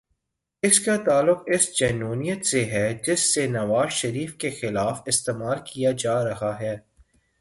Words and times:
اس 0.63 0.79
کا 0.79 0.95
تعلق 0.97 1.43
اس 1.45 1.79
جنونیت 1.79 2.45
سے 2.45 2.65
ہے، 2.65 2.99
جسے 3.07 3.43
اب 3.43 3.51
نواز 3.51 3.91
شریف 3.91 4.33
کے 4.35 4.49
خلاف 4.49 5.01
استعمال 5.05 5.57
کیا 5.65 5.91
جا 5.91 6.23
رہا 6.23 6.59
ہے۔ 6.59 6.77